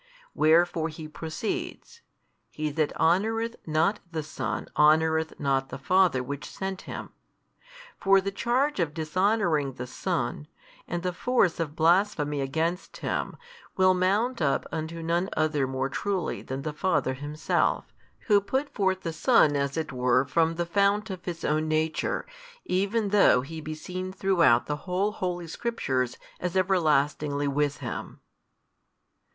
[0.33, 2.01] Wherefore He proceeds,
[2.49, 7.11] He that honoureth not the Son honoureth not the Father which sent Him.
[7.99, 10.47] For the charge of dishonouring the Son,
[10.87, 13.37] and the force of blasphemy against Him,
[13.77, 19.01] will mount up unto none other more truly than the Father Himself, Who put forth
[19.01, 22.25] the Son as it were from the |264 Fount of His Own Nature,
[22.65, 28.19] even though He be seen throughout the whole Holy Scriptures as everlastingly with Him.